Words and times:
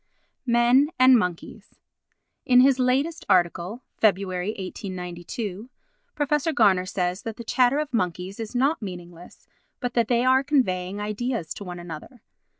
Men 0.47 0.89
and 0.97 1.15
Monkeys 1.15 1.75
In 2.43 2.61
his 2.61 2.79
latest 2.79 3.23
article 3.29 3.83
(Feb. 4.01 4.17
1892) 4.25 5.69
Prof. 6.15 6.47
Garner 6.55 6.87
says 6.87 7.21
that 7.21 7.37
the 7.37 7.43
chatter 7.43 7.77
of 7.77 7.93
monkeys 7.93 8.39
is 8.39 8.55
not 8.55 8.81
meaningless, 8.81 9.45
but 9.79 9.93
that 9.93 10.07
they 10.07 10.25
are 10.25 10.43
conveying 10.43 10.99
ideas 10.99 11.53
to 11.53 11.63
one 11.63 11.77
another. 11.77 12.23